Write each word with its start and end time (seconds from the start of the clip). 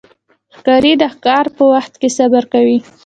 ښکاري 0.57 0.93
د 1.01 1.03
ښکار 1.13 1.45
په 1.55 1.63
وخت 1.73 1.93
کې 2.01 2.09
صبر 2.17 2.43
کوي. 2.53 2.77